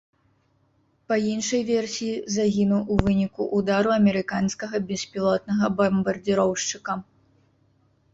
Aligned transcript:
Па 1.11 1.15
іншай 1.33 1.61
версіі, 1.71 2.15
загінуў 2.35 2.83
у 2.95 2.97
выніку 3.07 3.47
ўдару 3.57 3.89
амерыканскага 3.97 4.77
беспілотнага 4.89 5.65
бамбардзіроўшчыка. 5.83 6.97